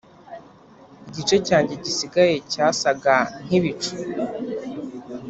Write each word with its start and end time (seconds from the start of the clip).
igice 1.09 1.35
cyanjye 1.47 1.73
gisigaye 1.83 2.35
cyasaga 2.51 3.15
nkibicucu. 3.45 3.93